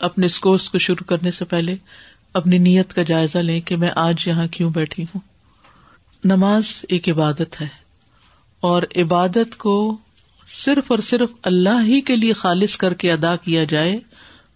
[0.00, 1.76] اپنے اس کورس کو شروع کرنے سے پہلے
[2.34, 5.20] اپنی نیت کا جائزہ لیں کہ میں آج یہاں کیوں بیٹھی ہوں۔
[6.24, 7.68] نماز ایک عبادت ہے
[8.60, 9.96] اور عبادت کو
[10.48, 13.98] صرف اور صرف اللہ ہی کے لیے خالص کر کے ادا کیا جائے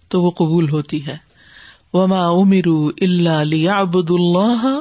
[0.08, 1.16] تو وہ قبول ہوتی ہے۔
[1.92, 2.64] وما امیر
[3.00, 4.80] اللہ علی ابد اللہ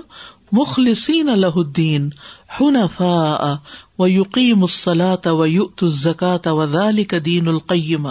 [0.52, 2.09] مخلصین اللہ الدین
[2.61, 3.55] حنفاء
[4.00, 5.84] و یقیم الصلاۃ و یؤت
[6.45, 6.66] و
[7.25, 8.09] دین القیمہ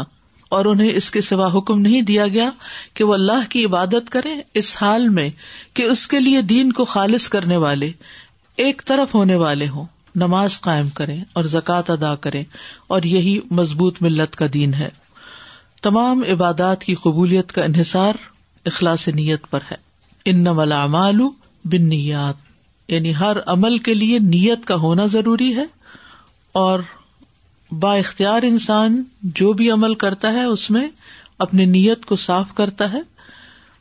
[0.53, 2.51] اور انہیں اس کے سوا حکم نہیں دیا گیا
[2.95, 5.31] کہ وہ اللہ کی عبادت کریں اس حال میں
[5.75, 7.91] کہ اس کے لیے دین کو خالص کرنے والے
[8.57, 12.45] ایک طرف ہونے والے ہوں۔ نماز قائم کریں اور زکوٰۃ ادا کریں
[12.87, 14.89] اور یہی مضبوط ملت کا دین ہے۔
[15.83, 18.15] تمام عبادات کی قبولیت کا انحصار
[18.67, 19.77] اخلاص نیت پر ہے۔
[20.25, 20.73] ان نمال
[21.65, 22.35] بن نیات
[22.89, 25.65] یعنی ہر عمل کے لیے نیت کا ہونا ضروری ہے
[26.53, 26.81] اور
[27.73, 30.89] با اختیار انسان جو بھی عمل کرتا ہے، اس میں
[31.39, 33.01] اپنی نیت کو صاف کرتا ہے۔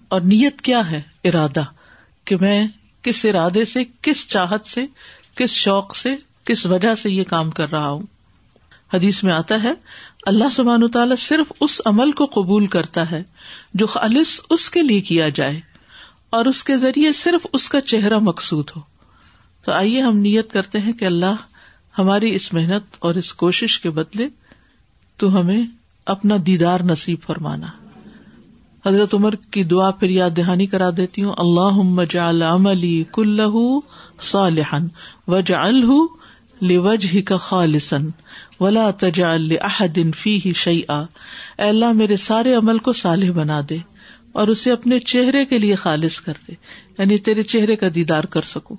[0.07, 1.63] اور نیت کیا ہے؟ ارادہ۔
[2.25, 2.67] کہ میں
[3.01, 4.85] کس ارادے سے، کس چاہت سے،
[5.35, 8.01] کس شوق سے، کس وجہ سے یہ کام کر رہا ہوں۔
[8.93, 9.73] حدیث میں آتا ہے،
[10.25, 13.23] اللہ سبحان تعالیٰ صرف اس عمل کو قبول کرتا ہے
[13.73, 15.59] جو خالص اس کے لیے کیا جائے۔
[16.29, 18.81] اور اس کے ذریعے صرف اس کا چہرہ مقصود ہو۔
[19.65, 21.35] تو آئیے ہم نیت کرتے ہیں کہ اللہ
[21.97, 24.27] ہماری اس محنت اور اس کوشش کے بدلے
[25.17, 25.63] تو ہمیں
[26.05, 27.67] اپنا دیدار نصیب فرمانا۔
[28.85, 33.79] حضرت عمر کی دعا پھر یاد دہانی کرا دیتی ہوں۔ اللہ جعل عملی کلہ
[34.21, 34.77] صالحا
[35.27, 35.91] وجعلہ
[36.61, 37.97] لوجہ کا خالصا
[38.59, 40.99] ولا تجعل لاحد فیہ شیئا۔
[41.57, 43.77] اے اللہ، میرے سارے عمل کو صالح بنا دے
[44.31, 46.53] اور اسے اپنے چہرے کے لیے خالص کر دے
[46.97, 48.75] یعنی تیرے چہرے کا دیدار کر سکوں۔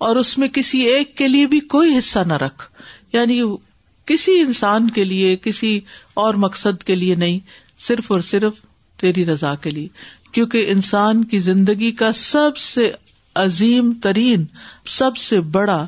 [0.00, 2.70] اور اس میں کسی ایک کے لیے بھی کوئی حصہ نہ رکھ۔
[3.12, 3.42] یعنی
[4.06, 5.80] کسی انسان کے لیے، کسی
[6.14, 7.38] اور مقصد کے لیے نہیں،
[7.78, 8.52] صرف اور صرف
[9.00, 9.88] تیری رضا کے لیے۔
[10.32, 12.92] کیونکہ انسان کی زندگی کا سب سے
[13.34, 14.44] عظیم ترین،
[14.86, 15.86] سب سے بڑا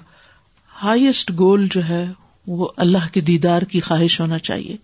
[0.82, 2.12] ہائیسٹ گول جو ہے،
[2.46, 4.76] وہ اللہ کے دیدار کی خواہش ہونا چاہیے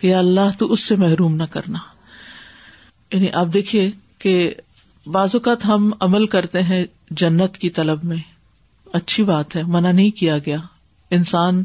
[0.00, 1.78] کہ اللہ تو اس سے محروم نہ کرنا۔
[3.12, 4.54] یعنی آپ دیکھیے کہ
[5.06, 8.33] بعض اوقات ہم عمل کرتے ہیں جنت کی طلب میں۔
[8.94, 10.58] اچھی بات ہے، منع نہیں کیا گیا۔
[11.10, 11.62] انسان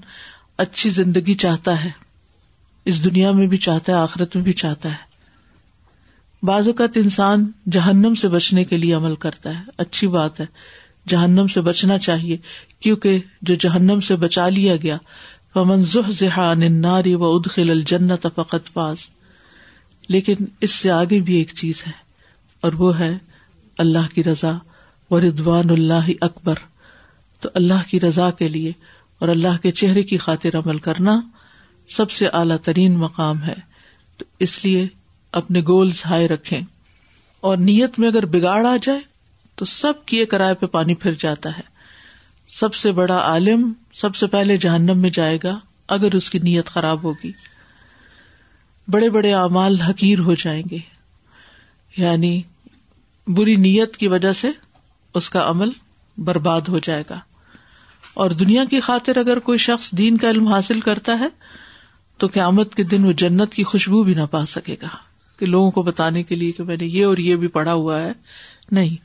[0.58, 1.90] اچھی زندگی چاہتا ہے،
[2.86, 5.08] اس دنیا میں بھی چاہتا ہے، آخرت میں بھی چاہتا ہے۔
[6.44, 10.46] بعض اوقات انسان جہنم سے بچنے کے لیے عمل کرتا ہے۔ اچھی بات ہے،
[11.08, 12.38] جہنم سے بچنا چاہیے،
[12.80, 14.98] کیونکہ جو جہنم سے بچا لیا گیا
[15.54, 15.84] پمن
[16.74, 19.10] ناری و ادخل الجنت فقط پاس
[20.10, 21.92] لیکن اس سے آگے بھی ایک چیز ہے،
[22.64, 23.18] اور وہ ہے
[23.78, 24.52] اللہ کی رضا
[25.12, 26.56] و ردوان اللہ اکبر
[27.40, 28.72] تو اللہ کی رضا کے لیے
[29.20, 31.22] اور اللہ کے چہرے کی خاطر عمل کرنا
[31.90, 33.70] سب سے اعلیٰ ترین مقام ہے۔
[34.18, 34.88] تو اس لیے
[35.32, 36.60] اپنے گولز ہائے رکھے
[37.42, 39.00] اور نیت میں اگر بگاڑ آ جائے
[39.56, 41.80] تو سب کیے کرائے پہ پانی پھر جاتا ہے۔
[42.48, 46.66] سب سے بڑا عالم سب سے پہلے جہنم میں جائے گا اگر اس کی نیت
[46.66, 47.32] خراب ہوگی۔
[48.88, 50.78] بڑے بڑے اعمال حقیر ہو جائیں گے۔
[51.98, 52.42] یعنی
[53.28, 54.48] بری نیت کی وجہ سے
[55.14, 55.70] اس کا عمل
[56.18, 57.20] برباد ہو جائے گا۔
[58.14, 61.28] اور دنیا کی خاطر اگر کوئی شخص دین کا علم حاصل کرتا ہے،
[62.18, 64.88] تو قیامت کے دن وہ جنت کی خوشبو بھی نہ پا سکے گا۔
[65.40, 68.02] کہ لوگوں کو بتانے کے لیے کہ میں نے یہ اور یہ بھی پڑھا ہوا
[68.02, 68.12] ہے۔
[68.72, 68.96] نہیں،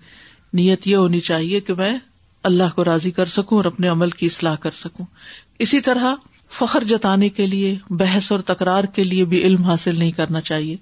[0.52, 1.98] نیت یہ ہونی چاہیے کہ میں
[2.42, 5.06] اللہ کو راضی کر سکوں اور اپنے عمل کی اصلاح کر سکوں۔
[5.58, 6.14] اسی طرح
[6.50, 10.76] فخر جتانے کے لیے، بحث اور تکرار کے لیے بھی علم حاصل نہیں کرنا چاہیے۔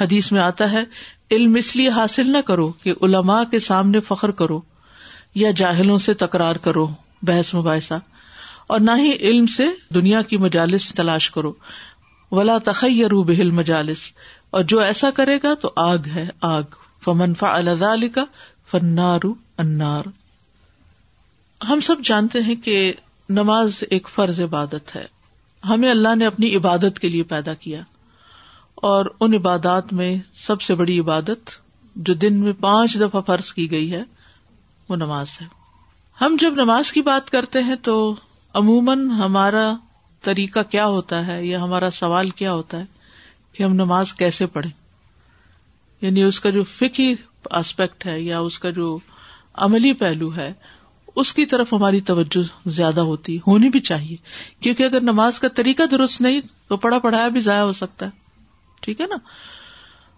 [0.00, 0.84] حدیث میں آتا ہے،
[1.30, 4.60] علم اس لیے حاصل نہ کرو کہ علماء کے سامنے فخر کرو
[5.34, 6.86] یا جاہلوں سے تکرار کرو۔
[7.26, 7.94] بحث مباحثہ،
[8.66, 9.64] اور نہ ہی علم سے
[9.94, 11.52] دنیا کی مجالس تلاش کرو۔
[12.32, 13.98] ولا تخیر بہل مجالس
[14.50, 16.62] اور جو ایسا کرے گا تو آگ ہے آگ۔
[17.04, 18.24] فمنفا اللہ کا
[18.70, 20.08] فنارو انار
[21.68, 22.92] ہم سب جانتے ہیں کہ
[23.28, 25.04] نماز ایک فرض عبادت ہے۔
[25.68, 27.80] ہمیں اللہ نے اپنی عبادت کے لیے پیدا کیا۔
[28.74, 31.50] اور ان عبادات میں سب سے بڑی عبادت
[31.96, 34.02] جو دن میں پانچ دفعہ فرض کی گئی ہے،
[34.88, 35.46] وہ نماز ہے۔
[36.20, 38.14] ہم جب نماز کی بات کرتے ہیں تو
[38.54, 39.72] عموماً ہمارا
[40.22, 42.84] طریقہ کیا ہوتا ہے یا ہمارا سوال کیا ہوتا ہے
[43.52, 44.72] کہ ہم نماز کیسے پڑھیں؟
[46.00, 47.14] یعنی اس کا جو فکی
[47.50, 48.98] آسپیکٹ ہے یا اس کا جو
[49.54, 50.52] عملی پہلو ہے،
[51.16, 54.16] اس کی طرف ہماری توجہ زیادہ ہوتی، ہونی بھی چاہیے۔
[54.60, 58.10] کیونکہ اگر نماز کا طریقہ درست نہیں، تو پڑھا پڑھایا بھی ضائع ہو سکتا ہے۔
[58.80, 59.16] ٹھیک ہے نا؟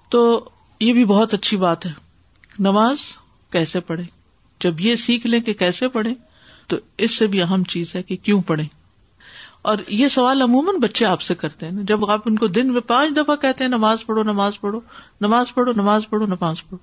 [0.08, 0.48] تو
[0.80, 1.92] یہ بھی بہت اچھی بات ہے۔
[2.58, 2.96] نماز
[3.50, 4.17] کیسے پڑھے
[4.60, 6.14] جب یہ سیکھ لیں کہ کیسے پڑھے
[6.66, 8.64] تو اس سے بھی اہم چیز ہے کہ کیوں پڑھے
[9.62, 12.80] اور یہ سوال عموماً بچے آپ سے کرتے ہیں۔ جب آپ ان کو دن میں
[12.80, 14.80] پانچ دفعہ کہتے ہیں، نماز پڑھو نماز پڑھو
[15.20, 16.76] نماز پڑھو نماز پڑھو نماز پڑھو۔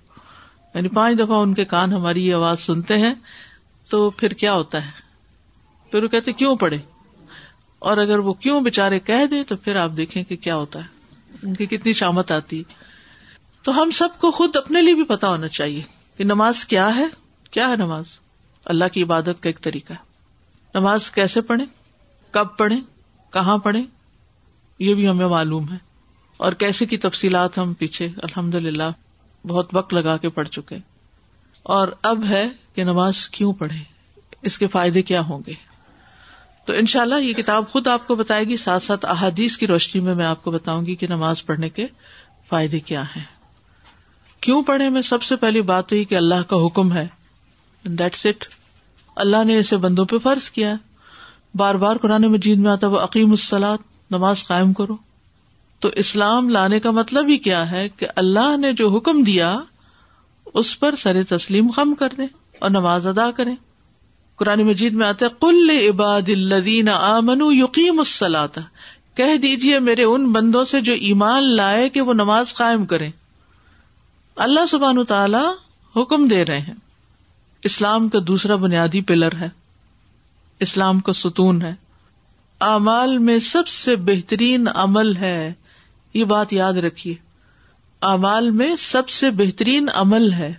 [0.73, 3.13] یعنی پانچ دفعہ ان کے کان ہماری یہ آواز سنتے ہیں،
[3.89, 4.91] تو پھر کیا ہوتا ہے؟
[5.91, 6.77] پھر وہ کہتے کیوں پڑھے
[7.79, 10.87] اور اگر وہ کیوں بےچارے کہہ دے تو پھر آپ دیکھیں کہ کیا ہوتا ہے۔
[11.43, 12.63] ان کی کتنی شامت آتی۔
[13.63, 15.81] تو ہم سب کو خود اپنے لیے بھی پتا ہونا چاہیے
[16.17, 17.05] کہ نماز کیا ہے۔
[17.55, 18.05] کیا ہے نماز؟
[18.65, 19.97] اللہ کی عبادت کا ایک طریقہ ہے۔
[20.73, 21.65] نماز کیسے پڑھیں؟
[22.31, 22.81] کب پڑھیں؟
[23.33, 23.83] کہاں پڑھیں؟
[24.79, 25.77] یہ بھی ہمیں معلوم ہے۔
[26.37, 28.83] اور کیسے کی تفصیلات ہم پیچھے الحمد للہ
[29.47, 30.77] بہت وقت لگا کے پڑھ چکے
[31.63, 33.77] اور اب ہے کہ نماز کیوں پڑھے
[34.41, 35.53] اس کے فائدے کیا ہوں گے؟
[36.65, 39.67] تو ان شاء اللہ یہ کتاب خود آپ کو بتائے گی۔ ساتھ ساتھ احادیث کی
[39.67, 41.87] روشنی میں میں آپ کو بتاؤں گی کہ نماز پڑھنے کے
[42.45, 43.25] فائدے کیا ہیں۔
[44.39, 47.07] کیوں پڑھے میں سب سے پہلی بات ہوئی کہ اللہ کا حکم ہے
[47.85, 48.45] دیٹس اٹ
[49.15, 50.75] اللہ نے اسے بندوں پہ فرض کیا
[51.55, 53.77] بار بار قرآن مجید میں آتا وہ عقیم السلاد
[54.11, 54.97] نماز قائم کرو۔
[55.79, 59.59] تو اسلام لانے کا مطلب ہی کیا ہے کہ اللہ نے جو حکم دیا،
[60.53, 62.27] اس پر سر تسلیم خم کر دیں
[62.59, 63.55] اور نماز ادا کریں۔
[64.35, 68.61] قرآن مجید میں آتا ہے کل عباد الدین آمن یقین السلاتا
[69.15, 73.09] کہہ دیجیے میرے ان بندوں سے جو ایمان لائے کہ وہ نماز قائم کرے
[74.35, 75.45] اللہ سبحان تعالی
[76.01, 76.84] حکم دے رہے ہیں۔
[77.63, 79.49] اسلام کا دوسرا بنیادی پلر ہے۔
[80.59, 81.75] اسلام کا ستون ہے۔
[82.61, 85.53] اعمال میں سب سے بہترین عمل ہے۔
[86.13, 87.15] یہ بات یاد رکھیے۔
[88.01, 90.53] اعمال میں سب سے بہترین عمل ہے۔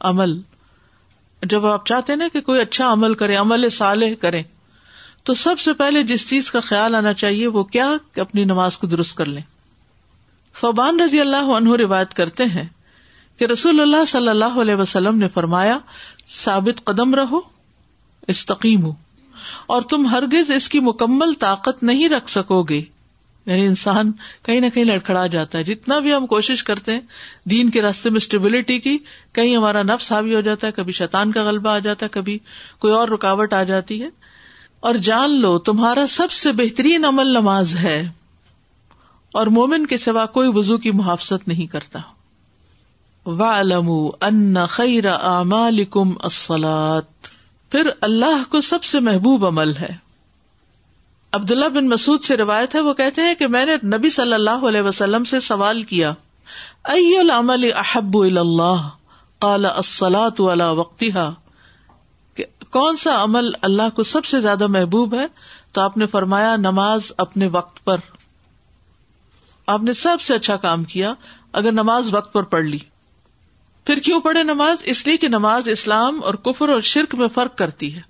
[0.00, 0.40] عمل۔
[1.42, 4.42] جب آپ چاہتے نا کہ کوئی اچھا عمل کرے، عمل صالح کرے،
[5.22, 8.78] تو سب سے پہلے جس چیز کا خیال آنا چاہیے، وہ کیا کہ اپنی نماز
[8.78, 9.42] کو درست کر لیں۔
[10.54, 12.64] فوبان رضی اللہ عنہ روایت کرتے ہیں
[13.38, 15.78] کہ رسول اللہ صلی اللہ علیہ وسلم نے فرمایا
[16.28, 17.40] ثابت قدم رہو
[18.28, 18.92] استقیم ہو
[19.66, 22.82] اور تم ہرگز اس کی مکمل طاقت نہیں رکھ سکو گے۔
[23.46, 27.00] یعنی انسان کہیں نہ کہیں لڑکھڑا جاتا ہے۔ جتنا بھی ہم کوشش کرتے ہیں،
[27.44, 28.98] دین کے راستے میں اسٹیبلٹی کی،
[29.32, 32.38] کہیں ہمارا نفس حاوی ہو جاتا ہے، کبھی شیطان کا غلبہ آ جاتا ہے، کبھی
[32.78, 34.08] کوئی اور رکاوٹ آ جاتی ہے۔
[34.80, 38.08] اور جان لو، تمہارا سب سے بہترین عمل نماز ہے۔
[39.32, 41.98] اور مومن کے سوا کوئی وزو کی محافظت نہیں کرتا۔
[44.20, 47.28] ان خیر اعمالکم الصلاۃ
[47.70, 49.96] پھر اللہ کو سب سے محبوب عمل ہے۔
[51.32, 54.66] عبداللہ بن مسعود سے روایت ہے، وہ کہتے ہیں کہ میں نے نبی صلی اللہ
[54.68, 56.14] علیہ وسلم سے سوال کیا
[56.84, 58.88] العمل احب اللہ
[59.38, 61.34] قال الصلاۃ على وقتها۔
[62.34, 65.26] کہ کون سا عمل اللہ کو سب سے زیادہ محبوب ہے؟
[65.72, 67.96] تو آپ نے فرمایا، نماز اپنے وقت پر۔
[69.66, 71.14] آپ نے سب سے اچھا کام کیا،
[71.52, 72.78] اگر نماز وقت پر پڑھ لی۔
[73.88, 77.58] پھر کیوں پڑھے نماز؟ اس لیے کہ نماز اسلام اور کفر اور شرک میں فرق
[77.58, 78.00] کرتی ہے۔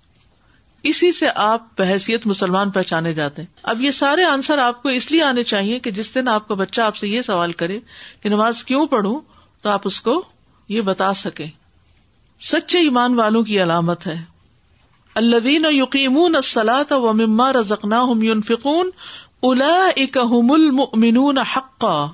[0.83, 5.11] اسی سے آپ بحثیت مسلمان پہچانے جاتے ہیں۔ اب یہ سارے آنسر آپ کو اس
[5.11, 7.81] لیے آنے چاہیے کہ جس دن آپ کا بچہ آپ سے یہ سوال کرے
[8.21, 9.21] کہ نماز کیوں پڑھوں،
[9.63, 10.25] تو آپ اس کو
[10.69, 11.47] یہ بتا سکیں۔
[12.41, 14.23] سچے ایمان والوں کی علامت ہے۔
[15.15, 18.05] الدین یقین السلاط و مما رزقنا
[18.47, 18.91] فکون
[19.43, 22.07] الا اکم المنون حقا۔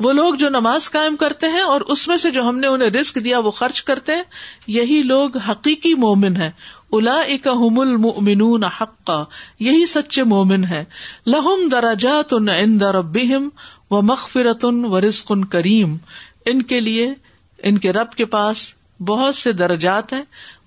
[0.00, 2.90] وہ لوگ جو نماز قائم کرتے ہیں اور اس میں سے جو ہم نے انہیں
[2.90, 4.22] رسک دیا وہ خرچ کرتے ہیں،
[4.66, 6.50] یہی لوگ حقیقی مومن ہے
[6.92, 9.24] الا اکم المنون حقا،
[9.60, 10.84] یہی سچے مومن ہے
[11.26, 13.48] لہم دراجات ان دربہم
[13.90, 15.96] و مغفرت و رزق ان کریم۔
[16.46, 17.14] ان کے لیے،
[17.58, 20.22] ان کے رب کے پاس بہت سے درجات ہیں،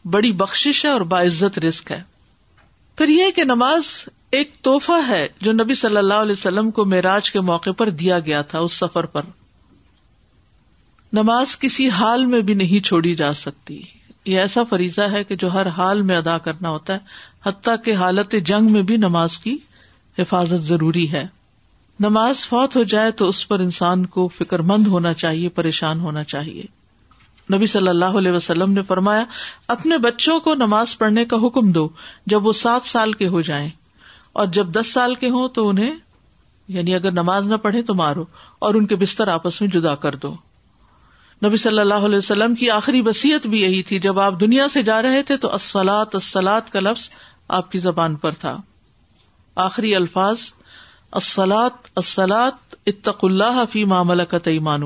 [0.05, 2.03] بڑی بخش ہے اور باعزت رسک ہے۔
[2.97, 3.83] پھر یہ کہ نماز
[4.33, 8.19] ایک توحفہ ہے جو نبی صلی اللہ علیہ وسلم کو معراج کے موقع پر دیا
[8.19, 9.21] گیا تھا اس سفر پر۔
[11.13, 13.81] نماز کسی حال میں بھی نہیں چھوڑی جا سکتی۔
[14.25, 16.99] یہ ایسا فریضہ ہے کہ جو ہر حال میں ادا کرنا ہوتا ہے،
[17.45, 19.57] حتیٰ کہ حالت جنگ میں بھی نماز کی
[20.19, 21.27] حفاظت ضروری ہے۔
[21.99, 26.23] نماز فوت ہو جائے تو اس پر انسان کو فکر مند ہونا چاہیے، پریشان ہونا
[26.23, 26.63] چاہیے۔
[27.55, 29.23] نبی صلی اللہ علیہ وسلم نے فرمایا،
[29.67, 31.89] اپنے بچوں کو نماز پڑھنے کا حکم دو
[32.25, 33.69] جب وہ سات سال کے ہو جائیں۔
[34.33, 35.95] اور جب دس سال کے ہوں تو انہیں
[36.67, 38.25] یعنی اگر نماز نہ پڑھے تو مارو
[38.59, 40.35] اور ان کے بستر آپس میں جدا کر دو۔
[41.45, 44.83] نبی صلی اللہ علیہ وسلم کی آخری وسیعت بھی یہی تھی، جب آپ دنیا سے
[44.83, 47.09] جا رہے تھے تو اسلات اسلات کا لفظ
[47.47, 48.57] آپ کی زبان پر تھا۔
[49.55, 50.37] آخری الفاظ
[51.11, 54.81] اسلات اسلات اتق اللہ فی معاملہ کا تعمان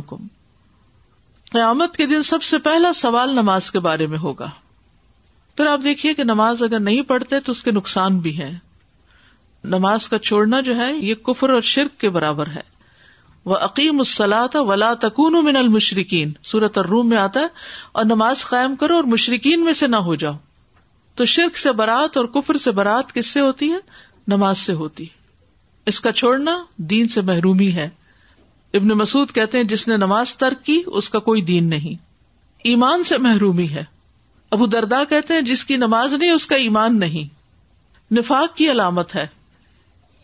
[1.51, 4.49] قیامت کے دن سب سے پہلا سوال نماز کے بارے میں ہوگا۔
[5.57, 8.59] پھر آپ دیکھیے کہ نماز اگر نہیں پڑھتے تو اس کے نقصان بھی ہیں۔
[9.67, 12.77] نماز کا چھوڑنا جو ہے، یہ کفر اور شرک کے برابر ہے۔
[13.45, 17.45] وہ عقیم السلاط ولا تکون من المشرقین سورت الروم میں آتا ہے،
[17.91, 20.33] اور نماز قائم کرو اور مشرقین میں سے نہ ہو جاؤ۔
[21.15, 23.77] تو شرک سے برات اور کفر سے برات کس سے ہوتی ہے؟
[24.27, 25.05] نماز سے ہوتی
[25.85, 27.89] اس کا چھوڑنا دین سے محرومی ہے۔
[28.73, 32.03] ابن مسعود کہتے ہیں، جس نے نماز ترک کی، اس کا کوئی دین نہیں۔
[32.63, 33.83] ایمان سے محرومی ہے۔
[34.51, 37.37] ابو دردا کہتے ہیں، جس کی نماز نہیں، اس کا ایمان نہیں۔
[38.13, 39.27] نفاق کی علامت ہے۔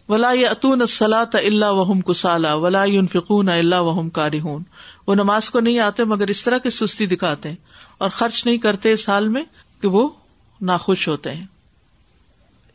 [0.09, 4.63] ولا اتون سلاۃ اللہ وحم کسالا، ولا فکون اللہ وحم کارہون۔
[5.07, 7.55] وہ نماز کو نہیں آتے مگر اس طرح کی سستی دکھاتے ہیں
[7.97, 9.43] اور خرچ نہیں کرتے اس حال میں
[9.81, 10.09] کہ وہ
[10.61, 11.45] ناخوش ہوتے ہیں۔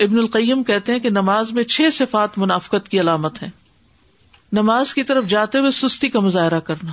[0.00, 3.50] ابن القیم کہتے ہیں کہ نماز میں چھ صفات منافقت کی علامت ہے
[4.52, 6.92] نماز کی طرف جاتے ہوئے سستی کا مظاہرہ کرنا،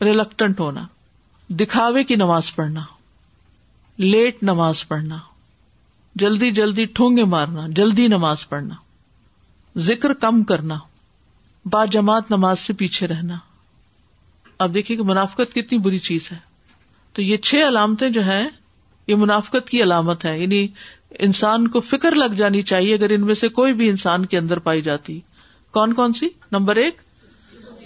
[0.00, 0.86] ریلکٹنٹ ہونا،
[1.50, 2.80] دکھاوے کی نماز پڑھنا،
[3.98, 5.18] لیٹ نماز پڑھنا،
[6.14, 8.74] جلدی جلدی ٹھونگے مارنا، جلدی نماز پڑھنا۔
[9.76, 10.78] ذکر کم کرنا
[11.64, 13.38] با جماعت نماز سے پیچھے رہنا۔
[14.58, 16.36] اب دیکھیے کہ منافقت کتنی بری چیز ہے۔
[17.12, 18.48] تو یہ چھ علامتیں جو ہیں،
[19.06, 20.68] یہ منافقت کی علامت ہے یعنی
[21.10, 24.58] انسان کو فکر لگ جانی چاہیے اگر ان میں سے کوئی بھی انسان کے اندر
[24.58, 25.20] پائی جاتی۔
[25.70, 27.00] کون کون سی؟ نمبر ایک،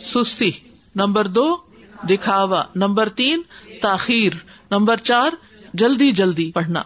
[0.02, 0.50] سستی۔
[0.96, 1.56] نمبر دو،
[2.10, 3.42] دکھاوا۔ نمبر تین،
[3.82, 4.32] تاخیر۔
[4.70, 5.30] نمبر چار،
[5.74, 6.82] جلدی جلدی پڑھنا۔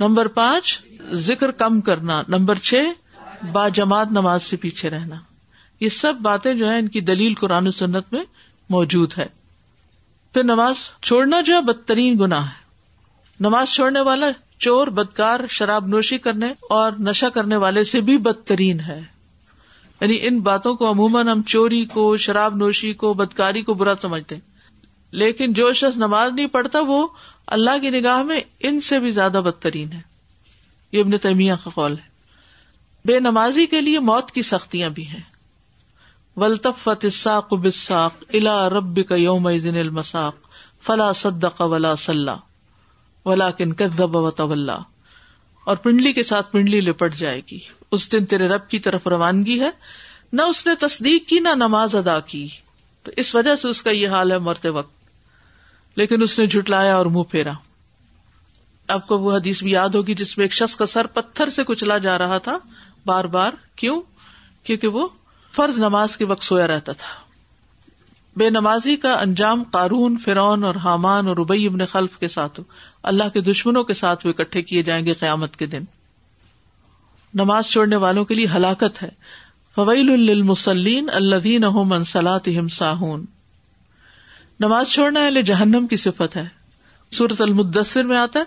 [0.00, 0.82] نمبر پانچ،
[1.12, 2.74] ذکر کم کرنا۔ نمبر چھ
[3.52, 5.16] با جماعت نماز سے پیچھے رہنا۔
[5.80, 8.24] یہ سب باتیں جو ہے ان کی دلیل قرآن و سنت میں
[8.68, 9.26] موجود ہے۔
[10.32, 12.54] پھر نماز چھوڑنا جو ہے بدترین گنا ہے۔
[13.40, 14.26] نماز چھوڑنے والا
[14.58, 19.02] چور، بدکار، شراب نوشی کرنے اور نشا کرنے والے سے بھی بدترین ہے۔
[20.00, 24.34] یعنی ان باتوں کو عموماً ہم چوری کو، شراب نوشی کو، بدکاری کو برا سمجھتے
[24.34, 24.50] ہیں۔
[25.10, 27.08] لیکن جو شخص نماز نہیں پڑھتا، وہ
[27.46, 30.00] اللہ کی نگاہ میں ان سے بھی زیادہ بدترین ہے۔
[30.92, 32.09] یہ ابن تیمیہ کا قول ہے۔
[33.04, 35.20] بے نمازی کے لیے موت کی سختیاں بھی ہیں۔
[36.36, 40.34] ولطفت الساق بالساق الا رب کا یوم المساق
[40.82, 42.36] فلا صدق ولا صلاح
[43.24, 44.28] ولا کن کذب و
[45.64, 47.58] اور پنڈلی کے ساتھ پنڈلی لپٹ جائے گی۔
[47.90, 49.70] اس دن تیرے رب کی طرف روانگی ہے۔
[50.32, 52.48] نہ اس نے تصدیق کی، نہ نماز ادا کی۔
[53.02, 54.92] تو اس وجہ سے اس کا یہ حال ہے مرتے وقت۔
[55.96, 57.52] لیکن اس نے جھٹلایا اور منہ پھیرا۔
[58.88, 61.64] آپ کو وہ حدیث بھی یاد ہوگی جس میں ایک شخص کا سر پتھر سے
[61.64, 62.58] کچلا جا رہا تھا۔
[63.06, 64.02] بار بار، کیوں؟
[64.64, 65.08] کیونکہ وہ
[65.52, 67.30] فرض نماز کے وقت سویا رہتا تھا۔
[68.36, 72.60] بے نمازی کا انجام قارون فرون اور حامان اور ابئی ابن خلف کے ساتھ
[73.02, 75.82] اللہ کے دشمنوں کے ساتھ وہ اکٹھے کیے جائیں گے قیامت کے دن۔
[77.34, 79.08] نماز چھوڑنے والوں کے لیے ہلاکت ہے۔
[79.74, 83.24] فویل المسلین الدین ساہون۔
[84.60, 86.48] نماز چھوڑنا اہل جہنم کی صفت ہے۔
[87.10, 88.44] سورت المدثر میں آتا ہے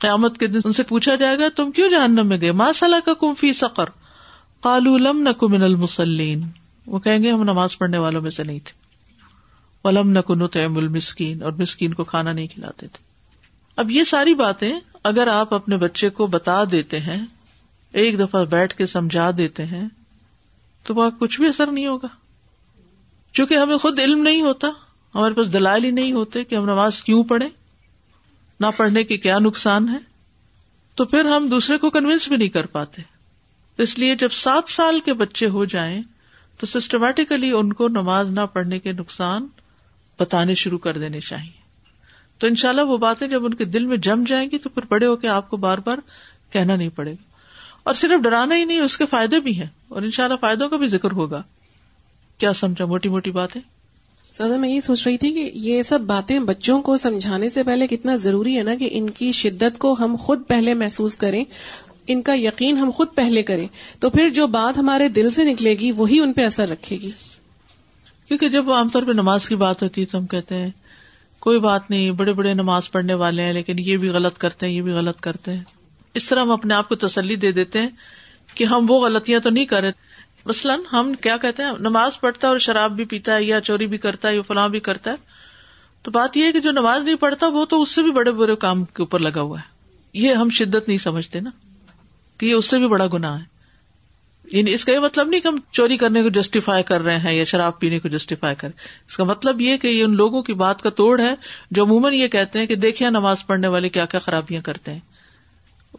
[0.00, 2.98] قیامت کے دن ان سے پوچھا جائے گا، تم کیوں جہنم میں گئے؟ ماں صلاح
[3.04, 3.84] کا کمفی سقر۔
[4.60, 6.46] کالو لم نہ المسلین
[6.86, 8.80] وہ کہیں گے، ہم نماز پڑھنے والوں میں سے نہیں تھے۔
[9.84, 13.04] ولم نہ کنو تیم المسکین۔ اور مسکین کو کھانا نہیں کھلاتے تھے۔
[13.76, 14.72] اب یہ ساری باتیں
[15.04, 17.26] اگر آپ اپنے بچے کو بتا دیتے ہیں،
[17.92, 19.88] ایک دفعہ بیٹھ کے سمجھا دیتے ہیں،
[20.84, 22.08] تو وہ کچھ بھی اثر نہیں ہوگا۔
[23.32, 24.68] چونکہ ہمیں خود علم نہیں ہوتا،
[25.14, 27.48] ہمارے پاس دلائل ہی نہیں ہوتے کہ ہم نماز کیوں پڑھیں۔
[28.60, 29.98] نہ پڑھنے کے کیا نقصان ہے؟
[30.94, 33.02] تو پھر ہم دوسرے کو کنوینس بھی نہیں کر پاتے۔
[33.78, 36.02] اس لیے جب سات سال کے بچے ہو جائیں،
[36.58, 39.46] تو سسٹمیٹیکلی ان کو نماز نہ پڑھنے کے نقصان
[40.18, 41.60] بتانے شروع کر دینے چاہیے۔
[42.38, 44.68] تو ان شاء اللہ وہ باتیں جب ان کے دل میں جم جائیں گی، تو
[44.68, 45.98] پھر بڑے ہو کے آپ کو بار بار
[46.50, 47.24] کہنا نہیں پڑے گا۔
[47.82, 50.68] اور صرف ڈرانا ہی نہیں، اس کے فائدے بھی ہیں۔ اور ان شاء اللہ فائدوں
[50.68, 51.42] کا بھی ذکر ہوگا۔
[52.38, 53.60] کیا سمجھا؟ موٹی موٹی باتیں۔
[54.32, 57.86] سر میں یہ سوچ رہی تھی کہ یہ سب باتیں بچوں کو سمجھانے سے پہلے
[57.86, 61.44] کتنا ضروری ہے نا کہ ان کی شدت کو ہم خود پہلے محسوس کریں،
[62.06, 63.68] ان کا یقین ہم خود پہلے کریں۔
[64.00, 67.10] تو پھر جو بات ہمارے دل سے نکلے گی، وہی ان پہ اثر رکھے گی۔
[68.28, 70.70] کیونکہ جب عام طور پہ نماز کی بات ہوتی ہے تو ہم کہتے ہیں،
[71.38, 74.72] کوئی بات نہیں، بڑے بڑے نماز پڑھنے والے ہیں، لیکن یہ بھی غلط کرتے ہیں،
[74.72, 75.64] یہ بھی غلط کرتے ہیں۔
[76.14, 77.88] اس طرح ہم اپنے آپ کو تسلی دے دیتے ہیں
[78.54, 80.09] کہ ہم وہ غلطیاں تو نہیں کر رہے۔
[80.46, 83.86] مثلاً ہم کیا کہتے ہیں، نماز پڑھتا ہے اور شراب بھی پیتا ہے یا چوری
[83.86, 85.16] بھی کرتا ہے یا فلاں بھی کرتا ہے۔
[86.02, 88.30] تو بات یہ ہے کہ جو نماز نہیں پڑھتا، وہ تو اس سے بھی بڑے
[88.30, 89.70] برے کام کے اوپر لگا ہوا ہے۔
[90.12, 91.50] یہ ہم شدت نہیں سمجھتے نا،
[92.38, 93.60] کہ یہ اس سے بھی بڑا گنا ہے۔
[94.44, 97.32] یعنی اس کا یہ مطلب نہیں کہ ہم چوری کرنے کو جسٹیفائی کر رہے ہیں
[97.32, 98.68] یا شراب پینے کو جسٹیفائی کر
[99.08, 101.34] اس کا مطلب یہ کہ یہ ان لوگوں کی بات کا توڑ ہے
[101.70, 105.00] جو عموماً یہ کہتے ہیں کہ دیکھیں نماز پڑھنے والے کیا کیا خرابیاں کرتے ہیں۔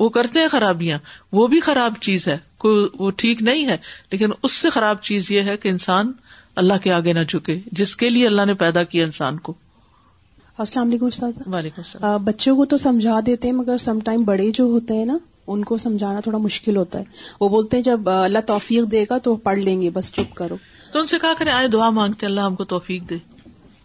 [0.01, 0.99] وہ کرتے ہیں خرابیاں
[1.31, 3.77] وہ بھی خراب چیز ہے کوئی وہ ٹھیک نہیں ہے
[4.11, 6.11] لیکن اس سے خراب چیز یہ ہے کہ انسان
[6.55, 9.53] اللہ کے آگے نہ جھکے جس کے لیے اللہ نے پیدا کیا انسان کو۔
[10.57, 11.07] السلام علیکم
[11.53, 15.05] وعلیکم السلام۔ بچوں کو تو سمجھا دیتے ہیں مگر سم ٹائم بڑے جو ہوتے ہیں
[15.05, 15.17] نا
[15.47, 17.03] ان کو سمجھانا تھوڑا مشکل ہوتا ہے۔
[17.41, 20.55] وہ بولتے ہیں جب اللہ توفیق دے گا تو پڑھ لیں گے بس چپ کرو۔
[20.91, 23.15] تو ان سے کہا کریں آئے دعا مانگتے اللہ ہم کو توفیق دے۔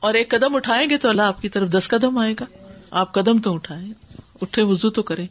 [0.01, 2.45] اور ایک قدم اٹھائیں گے تو اللہ آپ کی طرف دس قدم آئے گا۔
[2.91, 3.93] آپ قدم تو اٹھائیں
[4.43, 5.27] اٹھے وزو تو کریں۔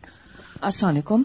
[0.65, 1.21] السلام علیکم۔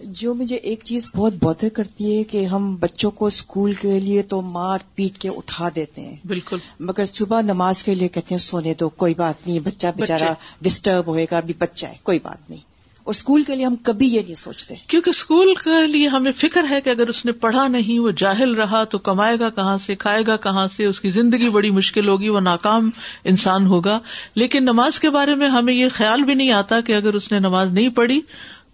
[0.00, 4.22] جو مجھے ایک چیز بہت بہتر کرتی ہے کہ ہم بچوں کو اسکول کے لیے
[4.22, 8.38] تو مار پیٹ کے اٹھا دیتے ہیں۔ بالکل۔ مگر صبح نماز کے لیے کہتے ہیں
[8.38, 12.50] سونے دو کوئی بات نہیں بچہ بےچارا ڈسٹرب ہوئے گا ابھی بچہ ہے کوئی بات
[12.50, 12.60] نہیں۔
[13.04, 16.64] اور اسکول کے لیے ہم کبھی یہ نہیں سوچتے۔ کیونکہ اسکول کے لیے ہمیں فکر
[16.70, 19.94] ہے کہ اگر اس نے پڑھا نہیں وہ جاہل رہا تو کمائے گا کہاں سے
[19.94, 22.90] کھائے گا کہاں سے اس کی زندگی بڑی مشکل ہوگی وہ ناکام
[23.24, 23.98] انسان ہوگا۔
[24.34, 27.38] لیکن نماز کے بارے میں ہمیں یہ خیال بھی نہیں آتا کہ اگر اس نے
[27.38, 28.20] نماز نہیں پڑھی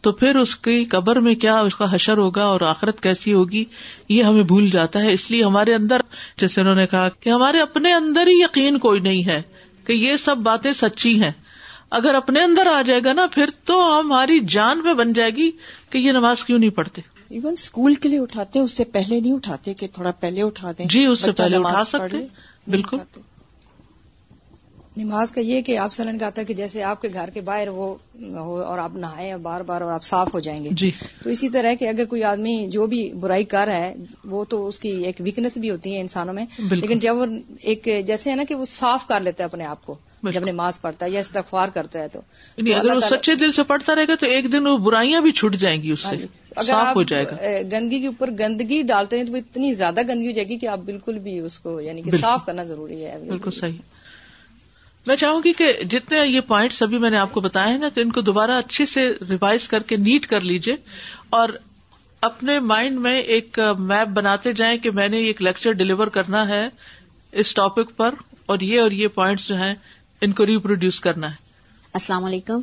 [0.02, 3.64] تو پھر اس کی قبر میں کیا اس کا حشر ہوگا اور آخرت کیسی ہوگی؟
[4.08, 6.00] یہ ہمیں بھول جاتا ہے۔ اس لیے ہمارے اندر
[6.36, 9.42] جیسے انہوں نے کہا کہ ہمارے اپنے اندر ہی یقین کوئی نہیں ہے
[9.84, 11.30] کہ یہ سب باتیں سچی ہیں۔
[11.90, 15.50] اگر اپنے اندر آ جائے گا نا پھر تو ہماری جان پہ بن جائے گی
[15.90, 19.32] کہ یہ نماز کیوں نہیں پڑھتے۔ ایون اسکول کے لیے اٹھاتے اس سے پہلے نہیں
[19.32, 22.26] اٹھاتے کہ تھوڑا پہلے اٹھا دیں۔ جی اس سے پہلے اٹھا سکتے
[22.70, 22.96] بالکل۔
[24.96, 27.94] نماز کا یہ کہ آپ سلن تھا کہ جیسے آپ کے گھر کے باہر وہ
[28.34, 30.90] ہو اور آپ نہائے بار بار اور آپ صاف ہو جائیں گے۔ جی۔
[31.22, 33.94] تو اسی طرح کہ اگر کوئی آدمی جو بھی برائی کر رہا ہے
[34.24, 37.26] وہ تو اس کی ایک ویکنیس بھی ہوتی ہے انسانوں میں۔ لیکن جب وہ
[37.60, 40.80] ایک جیسے ہے نا کہ وہ صاف کر لیتا ہے اپنے آپ کو جب نماز
[40.80, 42.20] پڑھتا ہے یا استغفار کرتا ہے تو۔
[42.56, 45.32] یعنی اگر وہ سچے دل سے پڑھتا رہے گا تو ایک دن وہ برائیاں بھی
[45.32, 46.96] چھٹ جائیں گی اس سے۔ ہاں جی۔ اگر آپ
[47.72, 50.66] گندگی کے اوپر گندگی ڈالتے ہیں تو وہ اتنی زیادہ گندگی ہو جائے گی کہ
[50.66, 53.78] آپ بالکل بھی اس کو یعنی کہ صاف کرنا ضروری ہے۔ بالکل صحیح۔
[55.06, 57.88] میں چاہوں گی کہ جتنے یہ پوائنٹس ابھی میں نے آپ کو بتایا ہے نا،
[57.88, 60.76] تو ان کو دوبارہ اچھے سے ریوائز کر کے نیٹ کر لیجیے
[61.30, 61.48] اور
[62.20, 66.68] اپنے مائنڈ میں ایک میپ بناتے جائیں کہ میں نے ایک لیکچر ڈلیور کرنا ہے
[67.32, 68.14] اس ٹاپک پر
[68.46, 69.74] اور یہ اور یہ پوائنٹس جو ہیں،
[70.20, 71.51] ان کو ریپروڈیوس کرنا ہے۔
[71.94, 72.60] السلام علیکم۔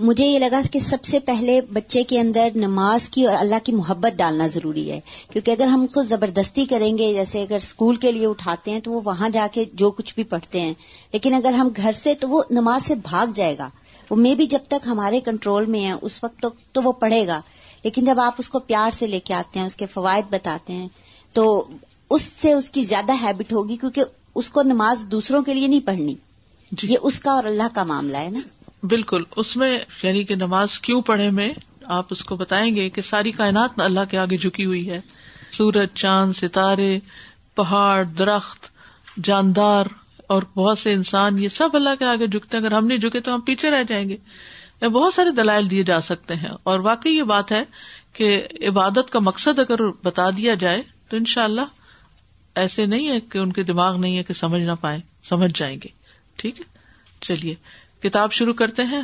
[0.00, 3.72] مجھے یہ لگا کہ سب سے پہلے بچے کے اندر نماز کی اور اللہ کی
[3.72, 5.00] محبت ڈالنا ضروری ہے،
[5.30, 8.92] کیونکہ اگر ہم کو زبردستی کریں گے، جیسے اگر اسکول کے لیے اٹھاتے ہیں تو
[8.92, 10.74] وہ وہاں جا کے جو کچھ بھی پڑھتے ہیں،
[11.12, 13.68] لیکن اگر ہم گھر سے تو وہ نماز سے بھاگ جائے گا۔
[14.10, 17.40] وہ مے بھی جب تک ہمارے کنٹرول میں ہے، اس وقت تو وہ پڑھے گا۔
[17.84, 20.72] لیکن جب آپ اس کو پیار سے لے کے آتے ہیں، اس کے فوائد بتاتے
[20.72, 20.88] ہیں،
[21.32, 21.66] تو
[22.10, 24.02] اس سے اس کی زیادہ ہیبٹ ہوگی، کیونکہ
[24.34, 26.14] اس کو نماز دوسروں کے لیے نہیں پڑھنی۔
[26.72, 26.88] جی.
[26.88, 28.40] یہ اس کا اور اللہ کا معاملہ ہے نا؟
[28.82, 29.22] بالکل.
[29.36, 31.52] اس میں یعنی کہ نماز کیوں پڑھے میں؟
[31.84, 35.00] آپ اس کو بتائیں گے کہ ساری کائنات اللہ کے آگے جھکی ہوئی ہے.
[35.50, 36.98] سورج چاند ستارے
[37.54, 38.66] پہاڑ درخت
[39.24, 39.84] جاندار
[40.26, 42.64] اور بہت سے انسان یہ سب اللہ کے آگے جھکتے ہیں.
[42.64, 44.16] اگر ہم نہیں جھکے تو ہم پیچھے رہ جائیں گے.
[44.86, 46.50] بہت سارے دلائل دیے جا سکتے ہیں.
[46.62, 47.64] اور واقعی یہ بات ہے
[48.12, 51.60] کہ عبادت کا مقصد اگر بتا دیا جائے تو ان شاء اللہ
[52.54, 55.76] ایسے نہیں ہے کہ ان کے دماغ نہیں ہے کہ سمجھ نہ پائے سمجھ جائیں
[55.84, 55.97] گے.
[56.38, 56.64] ٹھیک ہے؟
[57.20, 57.54] چلیے،
[58.02, 59.02] کتاب شروع کرتے ہیں۔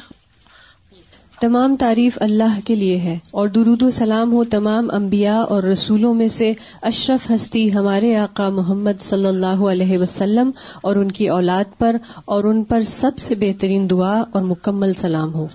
[1.40, 6.14] تمام تعریف اللہ کے لیے ہے اور درود و سلام ہو تمام انبیاء اور رسولوں
[6.14, 10.50] میں سے اشرف ہستی، ہمارے آقا محمد صلی اللہ علیہ وسلم
[10.82, 15.34] اور ان کی اولاد پر اور ان پر سب سے بہترین دعا اور مکمل سلام
[15.34, 15.46] ہو۔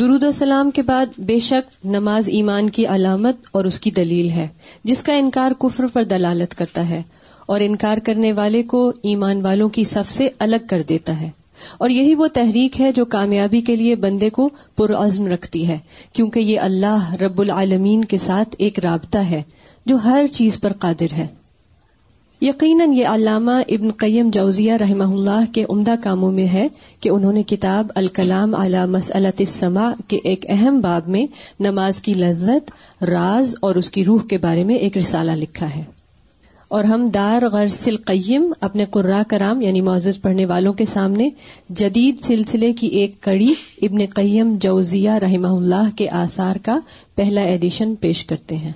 [0.00, 4.30] درود و سلام کے بعد بے شک نماز ایمان کی علامت اور اس کی دلیل
[4.30, 4.48] ہے،
[4.84, 7.02] جس کا انکار کفر پر دلالت کرتا ہے۔
[7.46, 11.30] اور انکار کرنے والے کو ایمان والوں کی صف سے الگ کر دیتا ہے۔
[11.78, 15.78] اور یہی وہ تحریک ہے جو کامیابی کے لیے بندے کو پرعزم رکھتی ہے،
[16.12, 19.42] کیونکہ یہ اللہ رب العالمین کے ساتھ ایک رابطہ ہے
[19.86, 21.26] جو ہر چیز پر قادر ہے۔
[22.40, 26.68] یقیناً یہ علامہ ابن قیم جوزیہ رحمہ اللہ کے عمدہ کاموں میں ہے
[27.00, 31.26] کہ انہوں نے کتاب الکلام علی مسلط السماء کے ایک اہم باب میں
[31.60, 32.70] نماز کی لذت،
[33.04, 35.95] راز اور اس کی روح کے بارے میں ایک رسالہ لکھا ہے۔
[36.68, 41.28] اور ہم دار غرض القیم اپنے قرا کرام یعنی معزز پڑھنے والوں کے سامنے
[41.70, 46.78] جدید سلسلے کی ایک کڑی ابن قیم جوزیہ رحمہ اللہ کے آثار کا
[47.14, 48.72] پہلا ایڈیشن پیش کرتے ہیں۔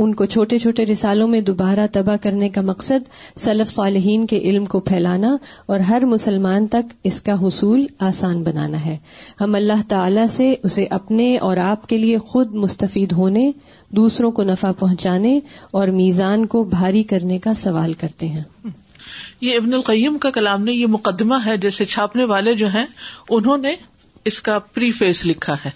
[0.00, 4.66] ان کو چھوٹے چھوٹے رسالوں میں دوبارہ تباہ کرنے کا مقصد سلف صالحین کے علم
[4.66, 8.98] کو پھیلانا اور ہر مسلمان تک اس کا حصول آسان بنانا ہے۔
[9.40, 13.52] ہم اللہ تعالی سے اسے اپنے اور آپ کے لیے خود مستفید ہونے،
[13.88, 18.42] دوسروں کو نفع پہنچانے اور میزان کو بھاری کرنے کا سوال کرتے ہیں۔
[19.40, 22.86] یہ ابن القیم کا کلام نے یہ مقدمہ ہے، جیسے چھاپنے والے جو ہیں،
[23.30, 23.74] انہوں نے
[24.24, 25.70] اس کا پری فیس لکھا ہے۔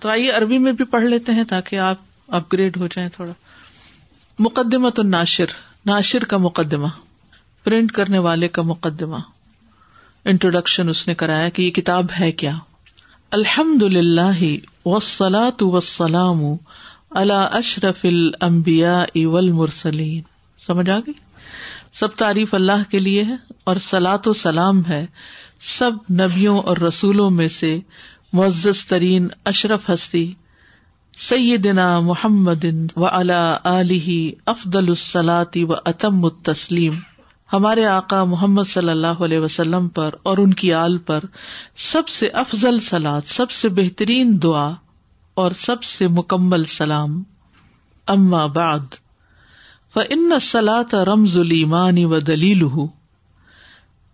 [0.00, 3.32] تو آئیے عربی میں بھی پڑھ لیتے ہیں تاکہ آپ اپ گریڈ ہو جائیں تھوڑا۔
[4.38, 5.44] مقدمہ تو ناشر
[5.86, 6.86] ناشر کا مقدمہ،
[7.64, 9.16] پرنٹ کرنے والے کا مقدمہ۔
[10.24, 12.56] انٹروڈکشن اس نے کرایا کہ یہ کتاب ہے کیا۔
[13.30, 16.40] الحمد للہ وسلاۃ وسلام
[17.10, 20.22] اللہ اشرف المبیا اول مرسلیم
[20.66, 21.12] سمجھ آ گئی؟
[21.92, 25.06] سب تعریف اللہ کے لیے ہے اور سلاۃ و سلام ہے
[25.60, 27.78] سب نبیوں اور رسولوں میں سے
[28.32, 30.32] معزز ترین اشرف ہستی
[31.18, 32.64] سیدنا محمد
[32.96, 36.98] و علی علی افضل السلاتی و اتم التسلیم۔
[37.52, 41.20] ہمارے آقا محمد صلی اللہ علیہ وسلم پر اور ان کی آل پر
[41.76, 44.70] سب سے افضل سلاد سب سے بہترین دعا
[45.34, 47.22] اور سب سے مکمل سلام۔
[48.06, 48.94] اما بعد
[49.94, 52.62] فن سلاط رمز المان و دلیل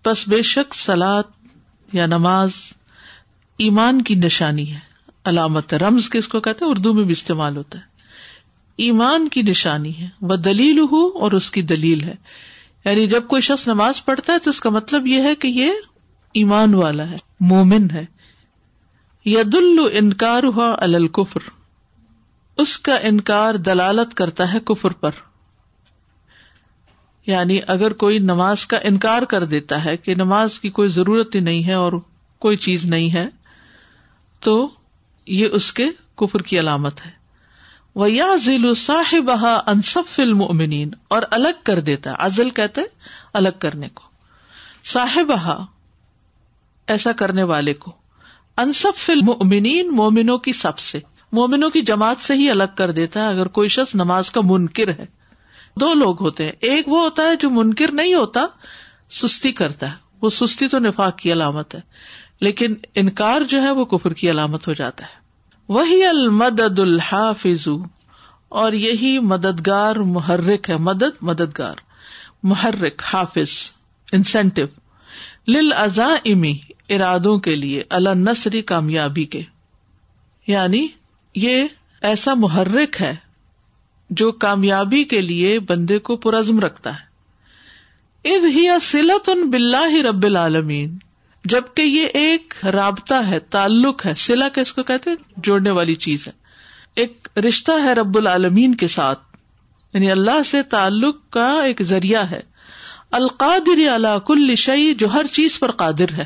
[0.02, 1.22] پس بے شک سلاد
[1.92, 2.50] یا نماز
[3.56, 4.88] ایمان کی نشانی ہے۔
[5.24, 7.84] علامت رمز کس کو کہتے ہیں؟ اردو میں بھی استعمال ہوتا ہے۔
[8.76, 12.14] ایمان کی نشانی ہے۔ وہ دلیل ہو اور اس کی دلیل ہے۔
[12.84, 15.72] یعنی جب کوئی شخص نماز پڑھتا ہے تو اس کا مطلب یہ ہے کہ یہ
[16.34, 18.04] ایمان والا ہے، مومن ہے۔
[19.24, 19.56] ید
[19.92, 21.40] انکار ہوا الکفر۔
[22.56, 25.10] اس کا انکار دلالت کرتا ہے کفر پر۔
[27.26, 31.40] یعنی اگر کوئی نماز کا انکار کر دیتا ہے کہ نماز کی کوئی ضرورت ہی
[31.40, 31.92] نہیں ہے اور
[32.38, 33.28] کوئی چیز نہیں ہے،
[34.40, 34.70] تو
[35.28, 35.86] یہ اس کے
[36.16, 37.10] کفر کی علامت ہے۔
[37.94, 39.30] وہ یا ذیل صاحب
[39.66, 42.80] انصف المؤمنین اور الگ کر دیتا ہے۔ ازل کہتے
[43.32, 44.04] الگ کرنے کو۔
[44.84, 45.32] صاحب
[46.86, 47.92] ایسا کرنے والے کو۔
[48.56, 51.00] انصف المؤمنین مومنوں کی سب سے۔
[51.32, 54.88] مومنوں کی جماعت سے ہی الگ کر دیتا ہے اگر کوئی شخص نماز کا منکر
[54.88, 55.06] ہے۔
[55.80, 58.46] دو لوگ ہوتے ہیں۔ ایک وہ ہوتا ہے جو منکر نہیں ہوتا،
[59.10, 61.80] سستی کرتا ہے۔ وہ سستی تو نفاق کی علامت ہے،
[62.40, 65.17] لیکن انکار جو ہے وہ کفر کی علامت ہو جاتا ہے۔
[65.68, 67.68] وہی المدد الحافظ،
[68.48, 71.76] اور یہی مددگار محرک ہے، مدد، مددگار،
[72.42, 73.72] محرک، حافظ
[74.12, 74.62] انسینٹو
[75.48, 79.42] لل ازا امی ارادوں کے لیے اللہ نسری کامیابی کے۔
[80.46, 80.88] یعنی
[81.34, 81.64] یہ
[82.02, 83.16] ایسا محرک ہے
[84.10, 87.08] جو کامیابی کے لیے بندے کو پرزم رکھتا ہے۔
[88.34, 90.96] اب ہی سلت ان بلّہ رب العالمین
[91.48, 96.32] جبکہ یہ ایک رابطہ ہے، تعلق ہے سلا کس کو کہتے جوڑنے والی چیز ہے۔
[96.94, 99.20] ایک رشتہ ہے رب العالمین کے ساتھ۔
[99.94, 102.40] یعنی اللہ سے تعلق کا ایک ذریعہ ہے۔
[103.10, 106.24] القادر اللہ کل شعی جو ہر چیز پر قادر ہے۔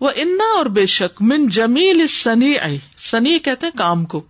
[0.00, 4.24] وہ انا اور بے شک من جمیل سنی آئی سنی کہتے کام کو۔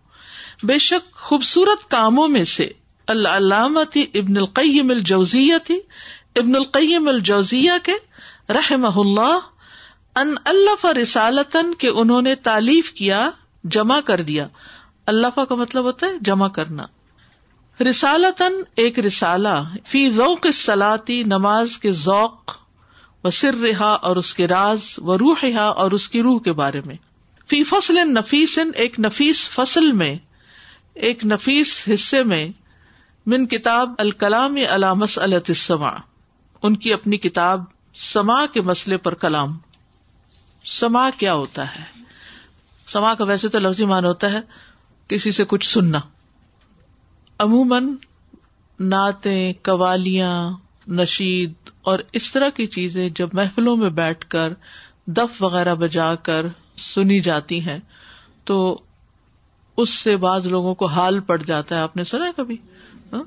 [0.62, 2.68] بے شک خوبصورت کاموں میں سے
[3.06, 5.80] العلامتی ابن القیم الجوزیہ تھی
[6.36, 7.92] ابن القیم الجوزیہ کے
[8.52, 9.38] رحم اللہ
[10.16, 13.30] ان اللہ رسالتن کے انہوں نے تعلیف کیا،
[13.64, 14.48] جمع کر دیا۔
[15.06, 16.82] اللہ کا مطلب ہوتا ہے جمع کرنا۔
[17.90, 22.52] رسالتن ایک رسالہ، فی ذوق سلاتی نماز کے ذوق
[23.24, 25.44] و سر رہا اور اس کے راز و روح
[25.76, 26.94] اور اس کی روح کے بارے میں۔
[27.48, 30.16] فی فصل نفیس، ایک نفیس فصل میں،
[30.94, 32.48] ایک نفیس حصے میں،
[33.26, 35.90] من کتاب الکلام علامس السما
[36.62, 39.58] ان کی اپنی کتاب سما کے مسئلے پر کلام۔
[40.64, 42.02] سما کیا ہوتا ہے؟
[42.86, 44.40] سما کا ویسے تو لفظی مان ہوتا ہے
[45.08, 46.00] کسی سے کچھ سننا۔
[47.38, 47.94] عموماً
[48.80, 50.50] نعتیں، قوالیاں،
[50.88, 54.52] نشید اور اس طرح کی چیزیں جب محفلوں میں بیٹھ کر
[55.06, 56.46] دف وغیرہ بجا کر
[56.76, 57.78] سنی جاتی ہیں
[58.44, 58.82] تو
[59.76, 62.56] اس سے بعض لوگوں کو حال پڑ جاتا ہے۔ آپ نے سنا کبھی؟
[63.12, 63.24] ہاں؟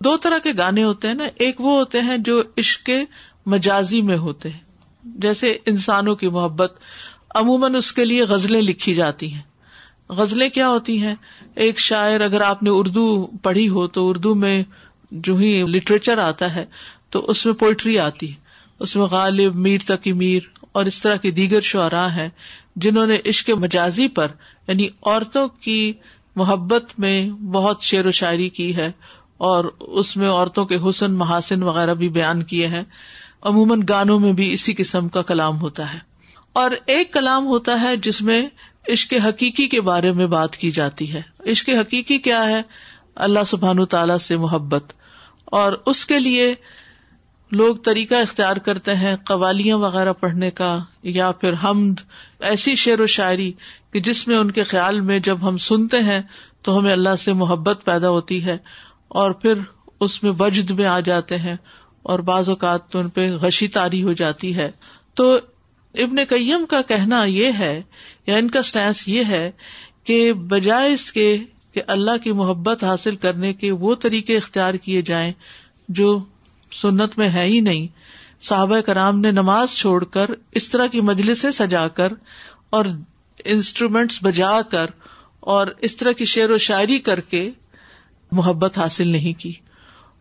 [0.00, 2.90] دو طرح کے گانے ہوتے ہیں نا، ایک وہ ہوتے ہیں جو عشق
[3.46, 4.67] مجازی میں ہوتے ہیں۔
[5.16, 6.72] جیسے انسانوں کی محبت،
[7.34, 9.42] عموماً اس کے لیے غزلیں لکھی جاتی ہیں۔
[10.08, 11.14] غزلیں کیا ہوتی ہیں؟
[11.54, 14.62] ایک شاعر اگر آپ نے اردو پڑھی ہو تو اردو میں
[15.10, 16.64] جو ہی لٹریچر آتا ہے
[17.10, 20.40] تو اس میں پوئٹری آتی ہے۔ اس میں غالب، میر تقی میر
[20.72, 22.28] اور اس طرح کی دیگر شعراء ہیں
[22.76, 24.26] جنہوں نے عشق مجازی پر
[24.68, 25.92] یعنی عورتوں کی
[26.36, 28.92] محبت میں بہت شعر و شاعری کی ہے
[29.36, 32.82] اور اس میں عورتوں کے حسن، محاسن وغیرہ بھی بیان کیے ہیں۔
[33.42, 35.98] عموماً گانوں میں بھی اسی قسم کا کلام ہوتا ہے۔
[36.52, 38.48] اور ایک کلام ہوتا ہے جس میں
[38.88, 42.62] عشق حقیقی کے بارے میں بات کی جاتی ہے۔ عشق حقیقی کیا ہے؟
[43.14, 44.92] اللہ سبحان تعالی سے محبت۔
[45.44, 46.54] اور اس کے لیے
[47.52, 51.94] لوگ طریقہ اختیار کرتے ہیں قوالیاں وغیرہ پڑھنے کا، یا پھر حمد،
[52.40, 53.52] ایسی شعر و شاعری
[53.92, 56.22] کہ جس میں ان کے خیال میں جب ہم سنتے ہیں
[56.62, 58.58] تو ہمیں اللہ سے محبت پیدا ہوتی ہے
[59.08, 59.54] اور پھر
[60.00, 61.56] اس میں وجد میں آ جاتے ہیں۔
[62.08, 64.70] اور بعض اوقات تو ان پہ غشی تاری ہو جاتی ہے۔
[65.14, 65.38] تو
[65.94, 67.82] ابن کئیم کا کہنا یہ ہے،
[68.26, 69.50] یا ان کا اسٹینس یہ ہے
[70.04, 71.38] کہ بجائے اس کے
[71.72, 75.32] کہ اللہ کی محبت حاصل کرنے کے وہ طریقے اختیار کیے جائیں
[75.88, 76.24] جو
[76.72, 77.86] سنت میں ہے ہی نہیں۔
[78.42, 82.12] صحابہ کرام نے نماز چھوڑ کر اس طرح کی مجلسیں سجا کر
[82.70, 82.84] اور
[83.44, 84.86] انسٹرومینٹس بجا کر
[85.40, 87.50] اور اس طرح کی شعر و شاعری کر کے
[88.32, 89.52] محبت حاصل نہیں کی۔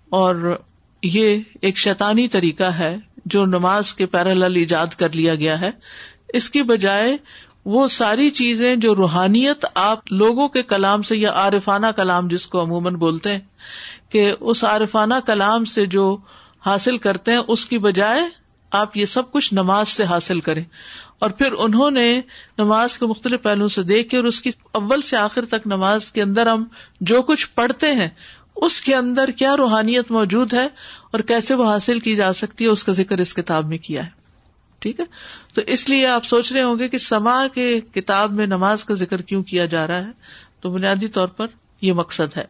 [0.10, 0.60] اور
[1.04, 5.70] یہ ایک شیطانی طریقہ ہے جو نماز کے پیرالل ایجاد کر لیا گیا ہے۔
[6.34, 7.18] اس کی بجائے
[7.66, 12.62] وہ ساری چیزیں جو روحانیت آپ لوگوں کے کلام سے یا عارفانہ کلام جس کو
[12.62, 13.40] عموماً بولتے ہیں،
[14.10, 16.18] کہ اس عارفانہ کلام سے جو
[16.66, 18.22] حاصل کرتے ہیں، اس کی بجائے
[18.72, 20.64] آپ یہ سب کچھ نماز سے حاصل کریں۔
[21.20, 22.22] اور پھر انہوں نے
[22.58, 26.12] نماز کے مختلف پہلوؤں سے دیکھ کے اور اس کی اول سے آخر تک نماز
[26.12, 26.64] کے اندر ہم
[27.02, 28.10] جو کچھ پڑھتے ہیں
[28.62, 30.68] اس کے اندر کیا روحانیت موجود ہے
[31.12, 34.06] اور کیسے وہ حاصل کی جا سکتی ہے، اس کا ذکر اس کتاب میں کیا
[34.06, 34.10] ہے۔
[34.80, 35.06] ٹھیک ہے؟
[35.54, 38.94] تو اس لیے آپ سوچ رہے ہوں گے کہ سما کے کتاب میں نماز کا
[38.94, 40.12] ذکر کیوں کیا جا رہا ہے؟
[40.62, 41.48] تو بنیادی طور پر
[41.82, 42.46] یہ مقصد ہے۔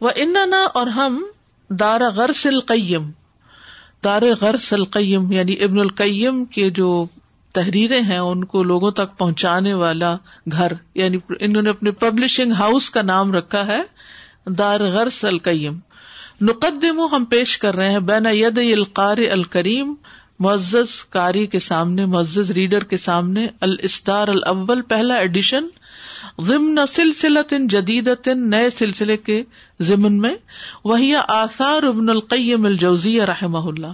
[0.00, 0.36] وہ ان
[0.74, 1.24] اور ہم
[1.70, 3.10] دار غرس القیم،
[4.04, 7.06] دار غرس القیم یعنی ابن القیم کے جو
[7.52, 10.16] تحریریں ہیں، ان کو لوگوں تک پہنچانے والا
[10.52, 13.82] گھر یعنی انہوں نے اپنے پبلشنگ ہاؤس کا نام رکھا ہے۔
[14.46, 15.78] دار غرس القیم۔
[16.40, 19.94] نقدم ہم پیش کر رہے ہیں، بین ید القار الکریم،
[20.38, 25.64] معزز کاری کے سامنے، معزز ریڈر کے سامنے الاسدار الاول، پہلا ایڈیشن،
[26.38, 29.42] ضمن سلسلت جدید نئے سلسلے کے
[29.80, 30.34] ضمن میں،
[30.84, 33.86] وہی آثار ابن القیم الجوزی رحم اللہ۔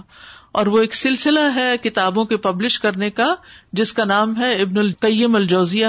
[0.51, 3.35] اور وہ ایک سلسلہ ہے کتابوں کے پبلش کرنے کا،
[3.73, 5.87] جس کا نام ہے ابن القیم الجوزیہ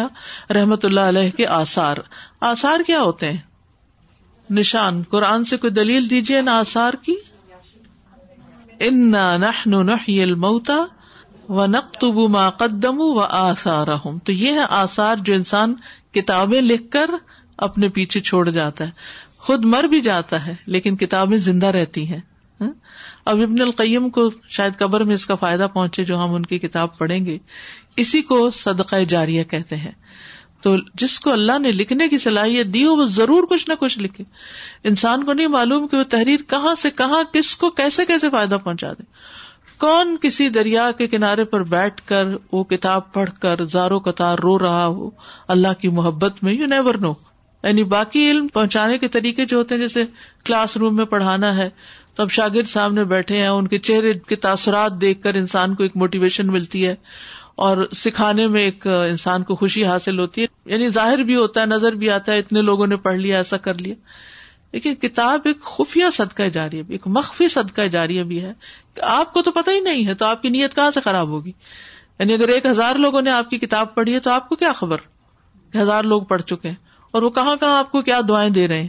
[0.50, 1.96] رحمت اللہ علیہ کے آثار۔
[2.40, 3.47] آثار کیا ہوتے ہیں؟
[4.50, 7.14] نشان قرآن سے کوئی دلیل دیجیے نا آثار کی؟
[10.22, 10.84] الموتا
[11.48, 13.86] و نقتب ما قدم و آثار
[14.24, 15.74] تو یہ ہے آثار جو انسان
[16.12, 17.10] کتابیں لکھ کر
[17.56, 18.90] اپنے پیچھے چھوڑ جاتا ہے۔
[19.38, 22.20] خود مر بھی جاتا ہے، لیکن کتابیں زندہ رہتی ہیں۔
[22.60, 22.72] ہاں؟
[23.24, 26.58] اب ابن القیم کو شاید قبر میں اس کا فائدہ پہنچے جو ہم ان کی
[26.58, 27.38] کتاب پڑھیں گے۔
[27.96, 29.92] اسی کو صدقہ جاریہ کہتے ہیں۔
[30.60, 33.98] تو جس کو اللہ نے لکھنے کی صلاحیت دی ہو، وہ ضرور کچھ نہ کچھ
[33.98, 34.24] لکھے۔
[34.84, 38.58] انسان کو نہیں معلوم کہ وہ تحریر کہاں سے کہاں کس کو کیسے کیسے فائدہ
[38.64, 39.02] پہنچا دے۔
[39.78, 44.58] کون کسی دریا کے کنارے پر بیٹھ کر وہ کتاب پڑھ کر زارو قطار رو
[44.58, 45.10] رہا ہو؟
[45.48, 47.12] اللہ کی محبت میں یو نیور نو
[47.62, 50.04] یعنی باقی علم پہنچانے کے طریقے جو ہوتے ہیں، جیسے
[50.44, 51.70] کلاس روم میں پڑھانا ہے،
[52.14, 55.82] تو اب شاگرد سامنے بیٹھے ہیں، ان کے چہرے کے تاثرات دیکھ کر انسان کو
[55.82, 56.94] ایک موٹیویشن ملتی ہے۔
[57.58, 61.66] اور سکھانے میں ایک انسان کو خوشی حاصل ہوتی ہے۔ یعنی ظاہر بھی ہوتا ہے،
[61.66, 63.94] نظر بھی آتا ہے، اتنے لوگوں نے پڑھ لیا، ایسا کر لیا۔
[64.72, 68.52] لیکن کتاب ایک خفیہ صدقہ جاری ایک مخفی صدقہ جاری بھی ہے۔
[68.94, 71.28] کہ آپ کو تو پتہ ہی نہیں ہے، تو آپ کی نیت کہاں سے خراب
[71.28, 71.52] ہوگی؟
[72.18, 74.72] یعنی اگر ایک ہزار لوگوں نے آپ کی کتاب پڑھی ہے، تو آپ کو کیا
[74.72, 74.96] خبر؟
[75.76, 76.76] ہزار لوگ پڑھ چکے ہیں۔
[77.10, 78.88] اور وہ کہاں کہاں آپ کو کیا دعائیں دے رہے ہیں؟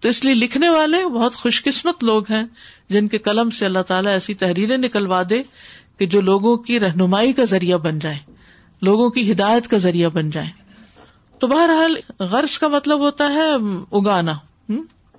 [0.00, 2.44] تو اس لیے لکھنے والے بہت خوش قسمت لوگ ہیں،
[2.88, 5.42] جن کے قلم سے اللہ تعالیٰ ایسی تحریریں نکلوا دے
[5.98, 8.18] کہ جو لوگوں کی رہنمائی کا ذریعہ بن جائے،
[8.82, 10.48] لوگوں کی ہدایت کا ذریعہ بن جائے۔
[11.38, 13.52] تو بہرحال غرض کا مطلب ہوتا ہے
[13.92, 14.32] اگانا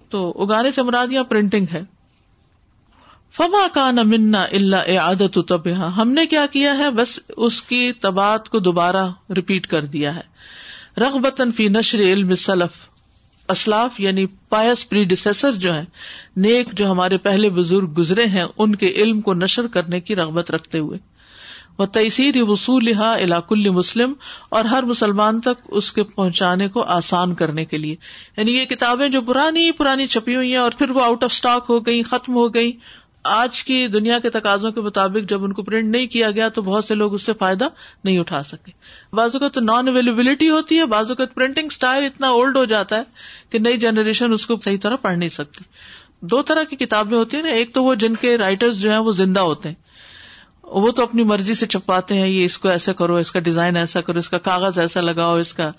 [0.10, 1.82] تو اگانے سے مراد یا پرنٹنگ ہے۔
[3.32, 8.40] فما کا منا اللہ عادت تب ہم نے کیا کیا ہے؟ بس اس کی تباد
[8.40, 10.22] کو دوبارہ ریپیٹ کر دیا ہے۔
[10.98, 12.99] رغبتن فی نشر علم سلف
[13.50, 15.86] اسلاف یعنی پائس پری ڈسر جو ہیں،
[16.38, 20.52] نیک جو ہمارے پہلے بزرگ گزرے ہیں، ان کے علم کو نشر کرنے کی رغبت
[20.52, 20.98] رکھتے ہوئے۔
[21.78, 24.14] وہ تیسیر وصول علاق مسلم،
[24.50, 27.96] اور ہر مسلمان تک اس کے پہنچانے کو آسان کرنے کے لیے۔
[28.38, 31.66] یعنی یہ کتابیں جو پرانی پرانی چھپی ہوئی ہیں اور پھر وہ آؤٹ آف اسٹاک
[31.70, 32.72] ہو گئی ختم ہو گئی
[33.24, 36.62] آج کی دنیا کے تقاضوں کے مطابق جب ان کو پرنٹ نہیں کیا گیا تو
[36.62, 37.68] بہت سے لوگ اس سے فائدہ
[38.04, 38.72] نہیں اٹھا سکے۔
[39.14, 43.04] بعض کا نان اویلیبلٹی ہوتی ہے بازو کا پرنٹنگ اسٹائل اتنا اولڈ ہو جاتا ہے
[43.50, 45.64] کہ نئی جنریشن اس کو صحیح طرح پڑھ نہیں سکتی۔
[46.22, 48.98] دو طرح کی کتابیں ہوتی ہیں نا، ایک تو وہ جن کے رائٹرز جو ہیں
[48.98, 49.89] وہ زندہ ہوتے ہیں۔
[50.72, 53.78] وہ تو اپنی مرضی سے چھپاتے ہیں، یہ اس کو ایسا کرو، اس کا ڈیزائن
[53.78, 55.72] ایسا کرو، اس کا کاغذ ایسا لگاؤ، اس کا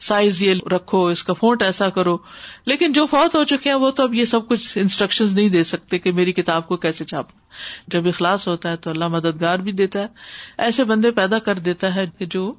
[0.00, 2.18] سائز یہ رکھو، اس کا فونٹ ایسا کرو۔
[2.66, 5.62] لیکن جو فوت ہو چکے ہیں، وہ تو اب یہ سب کچھ انسٹرکشن نہیں دے
[5.62, 7.40] سکتے کہ میری کتاب کو کیسے چھاپنا
[7.88, 10.06] جب اخلاص ہوتا ہے تو اللہ مددگار بھی دیتا ہے۔
[10.58, 12.54] ایسے بندے پیدا کر دیتا ہے کہ جو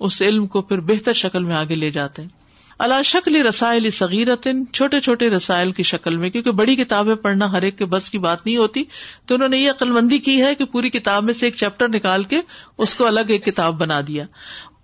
[0.00, 2.39] اس علم کو پھر بہتر شکل میں آگے لے جاتے ہیں۔
[2.80, 7.62] اللہ شکل رسائل صغیرتن، چھوٹے چھوٹے رسائل کی شکل میں، کیونکہ بڑی کتابیں پڑھنا ہر
[7.62, 8.84] ایک کے بس کی بات نہیں ہوتی،
[9.26, 11.88] تو انہوں نے یہ عقل مندی کی ہے کہ پوری کتاب میں سے ایک چیپٹر
[11.88, 12.40] نکال کے
[12.78, 14.24] اس کو الگ ایک کتاب بنا دیا۔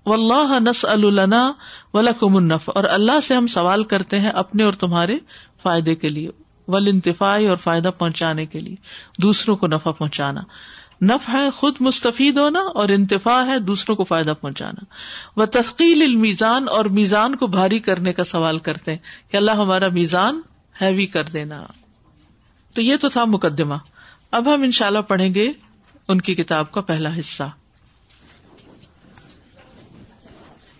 [0.07, 1.53] و اللہ نس النا
[1.95, 5.19] ولکم النف اور اللہ سے ہم سوال کرتے ہیں اپنے اور تمہارے
[5.63, 6.29] فائدے کے لیے
[6.69, 8.77] ول انتفاعی اور فائدہ پہنچانے کے لیے،
[9.23, 10.41] دوسروں کو نفع پہنچانا۔
[11.01, 14.85] نف ہے خود مستفید ہونا اور انتفا ہے دوسروں کو فائدہ پہنچانا۔
[15.37, 18.99] وہ تفقیل المیزان اور میزان کو بھاری کرنے کا سوال کرتے ہیں
[19.31, 20.41] کہ اللہ ہمارا میزان
[20.81, 21.67] ہیوی کر دینا۔
[22.75, 23.75] تو یہ تو تھا مقدمہ۔
[24.31, 25.53] اب ہم ان شاء اللہ پڑھیں گے
[26.09, 27.43] ان کی کتاب کا پہلا حصہ۔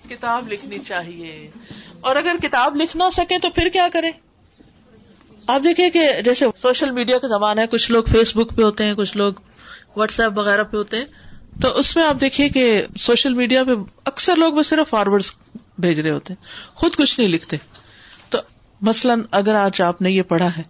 [0.09, 1.51] کتاب لکھنی چاہیے۔
[2.01, 4.11] اور اگر کتاب لکھ نہ سکے تو پھر کیا کریں؟
[5.47, 8.85] آپ دیکھیں کہ جیسے سوشل میڈیا کا زمانہ ہے، کچھ لوگ فیس بک پہ ہوتے
[8.85, 9.33] ہیں، کچھ لوگ
[9.97, 11.05] واٹس ایپ وغیرہ پہ ہوتے ہیں۔
[11.63, 13.71] تو اس میں آپ دیکھیے کہ سوشل میڈیا پہ
[14.05, 15.23] اکثر لوگ بس صرف فارورڈ
[15.79, 17.57] بھیج رہے ہوتے ہیں۔ خود کچھ نہیں لکھتے۔
[18.29, 18.39] تو
[18.81, 20.63] مثلاً اگر آج آپ نے یہ پڑھا ہے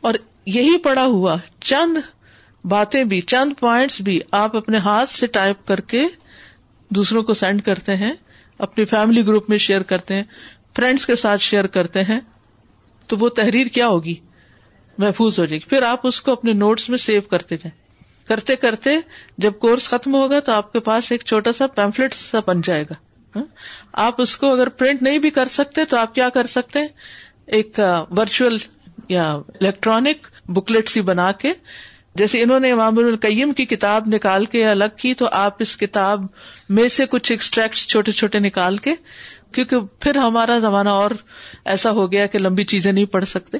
[0.00, 0.14] اور
[0.46, 1.98] یہی پڑھا ہوا چند
[2.64, 6.04] باتیں بھی، چند پوائنٹس بھی آپ اپنے ہاتھ سے ٹائپ کر کے
[6.88, 8.12] دوسروں کو سینڈ کرتے ہیں،
[8.58, 10.24] اپنی فیملی گروپ میں شیئر کرتے ہیں
[10.76, 12.20] فرینڈس کے ساتھ شیئر کرتے ہیں،
[13.06, 14.14] تو وہ تحریر کیا ہوگی؟
[14.98, 17.85] محفوظ ہو جائے گی۔ پھر آپ اس کو اپنے نوٹس میں سیو کرتے جائیں۔
[18.28, 18.90] کرتے کرتے
[19.38, 22.82] جب کورس ختم ہوگا تو آپ کے پاس ایک چھوٹا سا پیمفلٹ سا بن جائے
[22.82, 22.94] گا۔
[23.36, 23.44] ہاں؟
[23.92, 26.78] آپ اس کو اگر پرنٹ نہیں بھی کر سکتے تو آپ کیا کر سکتے
[27.46, 28.56] ایک ورچوئل
[29.08, 31.52] یا الیکٹرانک بکلیٹ سی بنا کے،
[32.14, 36.24] جیسے انہوں نے امام القیم کی کتاب نکال کے الگ کی، تو آپ اس کتاب
[36.68, 38.94] میں سے کچھ ایکسٹریکٹ چھوٹے چھوٹے نکال کے،
[39.52, 41.10] کیونکہ پھر ہمارا زمانہ اور
[41.64, 43.58] ایسا ہو گیا کہ لمبی چیزیں نہیں پڑھ سکتے۔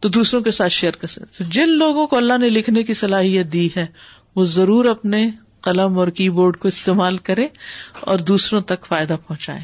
[0.00, 3.52] تو دوسروں کے ساتھ شیئر کر سکتے جن لوگوں کو اللہ نے لکھنے کی صلاحیت
[3.52, 3.86] دی ہے،
[4.36, 5.30] وہ ضرور اپنے
[5.60, 7.46] قلم اور کی بورڈ کو استعمال کرے
[8.00, 9.60] اور دوسروں تک فائدہ پہنچائے۔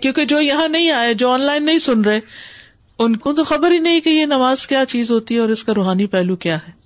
[0.00, 2.20] کیونکہ جو یہاں نہیں آئے، جو آن لائن نہیں سن رہے،
[2.98, 5.64] ان کو تو خبر ہی نہیں کہ یہ نماز کیا چیز ہوتی ہے اور اس
[5.64, 6.84] کا روحانی پہلو کیا ہے۔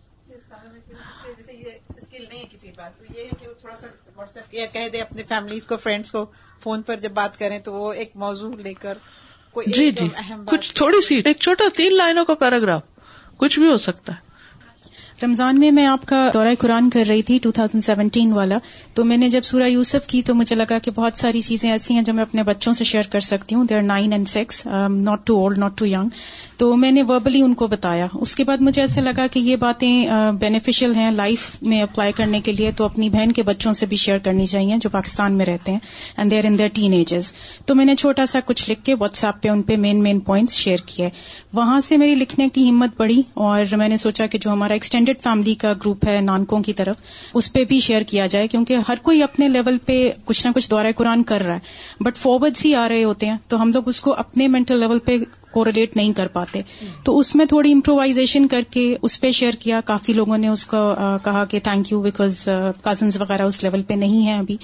[4.73, 6.27] کہہ دے اپنے فیملیز کو فرینڈس کو،
[6.61, 8.99] فون پر جب بات کریں تو وہ ایک موضوع لے کر
[9.67, 10.09] جی جی
[10.47, 12.83] کچھ تھوڑی سی ایک چھوٹا تین لائنوں کا پیراگراف
[13.37, 14.28] کچھ بھی ہو سکتا ہے۔
[15.23, 18.59] رمضان میں میں آپ کا دورہ قرآن کر رہی تھی 2017 والا۔
[18.95, 21.95] تو میں نے جب سورہ یوسف کی تو مجھے لگا کہ بہت ساری چیزیں ایسی
[21.95, 24.67] ہیں جو میں اپنے بچوں سے شیئر کر سکتی ہوں۔ They are nine and six
[24.89, 26.09] not too old not too young
[26.57, 29.57] تو میں نے وربلی ان کو بتایا۔ اس کے بعد مجھے ایسا لگا کہ یہ
[29.57, 30.09] باتیں
[30.41, 33.97] بینیفیشل ہیں لائف میں اپلائی کرنے کے لیے۔ تو اپنی بہن کے بچوں سے بھی
[33.97, 35.79] شیئر کرنی چاہیے جو پاکستان میں رہتے ہیں۔
[36.17, 37.33] And they're in their teen ages
[37.67, 40.21] تو میں نے چھوٹا سا کچھ لکھ کے واٹس ایپ پہ ان پہ مین مین
[40.21, 41.09] پوائنٹس شیئر کیے۔
[41.53, 45.08] وہاں سے میری لکھنے کی ہمت بڑی اور میں نے سوچا کہ جو ہمارا ایکسٹینڈ
[45.09, 46.97] ایکسٹینڈیڈ فیملی کا گروپ ہے نانکوں کی طرف،
[47.35, 50.71] اس پہ بھی شیئر کیا جائے کیونکہ ہر کوئی اپنے لیول پہ کچھ نہ کچھ
[50.71, 53.89] دورہ قرآن کر رہا ہے۔ بٹ فارورڈس ہی آ رہے ہوتے ہیں، تو ہم لوگ
[53.89, 55.19] اس کو اپنے مینٹل لیول پہ
[55.51, 56.61] کوریلیٹ نہیں کر پاتے۔
[57.05, 60.67] تو اس میں تھوڑی امپرووائزیشن کر کے اس پہ شیئر کیا۔ کافی لوگوں نے اس
[60.67, 60.95] کو
[61.25, 62.49] کہا کہ تھینک یو بیکاز
[62.83, 64.57] کزنس وغیرہ اس لیول پہ نہیں ہے ابھی۔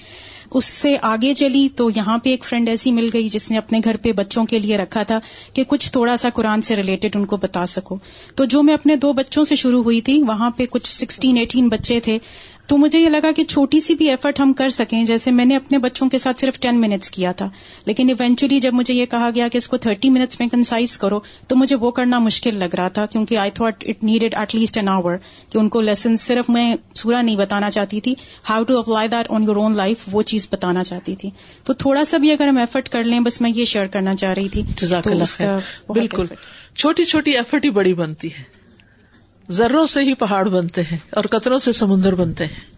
[0.50, 3.80] اس سے آگے چلی تو یہاں پہ ایک فرینڈ ایسی مل گئی جس نے اپنے
[3.84, 5.20] گھر پہ بچوں کے لیے رکھا تھا
[5.52, 7.96] کہ کچھ تھوڑا سا قرآن سے ریلیٹڈ ان کو بتا سکو۔
[8.34, 11.68] تو جو میں اپنے دو بچوں سے شروع ہوئی تھی، وہاں پہ کچھ سکسٹین ایٹین
[11.68, 12.18] بچے تھے۔
[12.66, 15.56] تو مجھے یہ لگا کہ چھوٹی سی بھی ایفرٹ ہم کر سکیں جیسے میں نے
[15.56, 17.48] اپنے بچوں کے ساتھ صرف ٹین منٹس کیا تھا۔
[17.84, 21.20] لیکن ایونچولی جب مجھے یہ کہا گیا کہ اس کو تھرٹی منٹس میں کنسائز کرو
[21.48, 24.78] تو مجھے وہ کرنا مشکل لگ رہا تھا کیونکہ I thought it needed at least
[24.78, 25.16] an hour
[25.52, 28.14] کہ ان کو لیسن صرف میں سورا نہیں بتانا چاہتی تھی۔
[28.50, 31.30] How to apply that on your own life وہ چیز بتانا چاہتی تھی۔
[31.64, 34.34] تو تھوڑا سا بھی اگر ہم ایفرٹ کر لیں بس میں یہ شیئر کرنا چاہ
[34.34, 34.62] رہی تھی۔
[35.88, 36.26] بالکل۔
[36.76, 38.63] چھوٹی چھوٹی ایفرٹ ہی بڑی بنتی ہے۔
[39.50, 42.74] ذروں سے ہی پہاڑ بنتے ہیں اور قطروں سے سمندر بنتے ہیں۔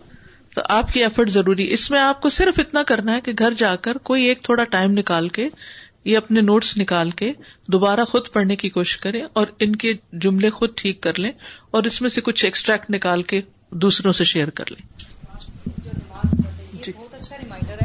[0.55, 3.51] تو آپ کی ایفرٹ ضروری۔ اس میں آپ کو صرف اتنا کرنا ہے کہ گھر
[3.55, 5.49] جا کر کوئی ایک تھوڑا ٹائم نکال کے
[6.05, 7.33] یہ اپنے نوٹس نکال کے
[7.69, 11.31] دوبارہ خود پڑھنے کی کوشش کریں اور ان کے جملے خود ٹھیک کر لیں
[11.71, 15.03] اور اس میں سے کچھ ایکسٹریکٹ نکال کے دوسروں سے شیئر کر لیں۔
[16.97, 17.76] بہت اچھا ریمائنڈر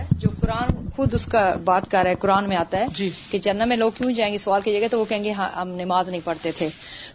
[0.52, 3.68] قرآن خود اس کا بات کر رہا ہے قرآن میں آتا ہے جی۔ کہ جنت
[3.68, 6.10] میں لوگ کیوں جائیں گے؟ سوال کی جگہ تو وہ کہیں گے ہاں ہم نماز
[6.10, 6.70] نہیں پڑھتے تھے۔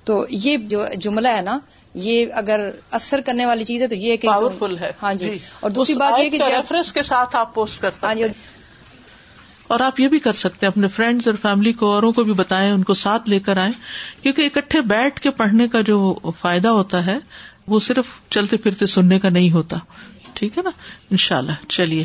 [0.04, 1.58] تو یہ جو جملہ ہے نا
[1.94, 5.70] یہ اگر اثر کرنے والی چیز ہے تو یہ پاورفل ہے۔ ہاں جی, جی۔ اور
[5.70, 8.28] دوسری بات یہ کہ ریفرنس کے ساتھ آپ پوسٹ کر سکتے ہیں۔
[9.68, 12.32] اور آپ یہ بھی کر سکتے ہیں اپنے فرینڈز اور فیملی کو اوروں کو بھی
[12.32, 13.72] بتائیں ان کو ساتھ لے کر آئیں۔
[14.22, 17.18] کیونکہ اکٹھے بیٹھ کے پڑھنے کا جو فائدہ ہوتا ہے
[17.66, 19.76] وہ صرف چلتے پھرتے سننے کا نہیں ہوتا۔
[20.34, 20.70] ٹھیک ہے نا؟
[21.10, 22.04] ان شاء اللہ چلیے۔